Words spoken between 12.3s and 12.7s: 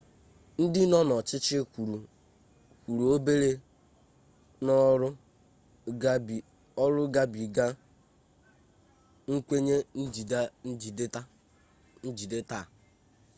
taa